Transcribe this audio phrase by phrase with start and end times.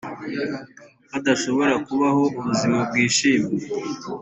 [1.11, 3.53] badashobora kubaho ubuzima bwishimye